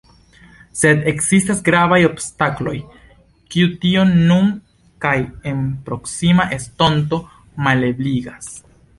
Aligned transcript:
Sed 0.77 1.03
ekzistas 1.09 1.59
gravaj 1.65 1.97
obstakloj, 2.07 2.73
kiuj 3.55 3.69
tion 3.83 4.13
nun 4.31 4.49
kaj 5.05 5.13
en 5.51 5.59
proksima 5.91 6.47
estonto 6.57 7.21
malebligas. 7.67 8.49